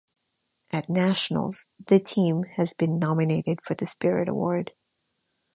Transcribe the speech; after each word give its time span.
At 0.73 0.89
nationals, 0.89 1.67
the 1.79 1.99
team 1.99 2.41
has 2.57 2.73
been 2.73 2.97
nominated 2.97 3.61
for 3.61 3.75
the 3.75 3.85
spirit 3.85 4.27
award. 4.27 4.71